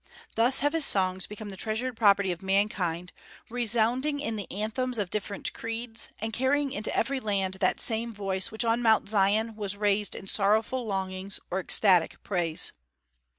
[0.33, 3.11] "Thus have his songs become the treasured property of mankind,
[3.51, 8.49] resounding in the anthems of different creeds, and carrying into every land that same voice
[8.49, 12.71] which on Mount Zion was raised in sorrowful longings or ecstatic praise."